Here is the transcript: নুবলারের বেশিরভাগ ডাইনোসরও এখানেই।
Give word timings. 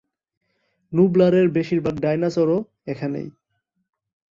নুবলারের 0.93 1.47
বেশিরভাগ 1.49 1.95
ডাইনোসরও 1.99 2.57
এখানেই। 2.87 3.27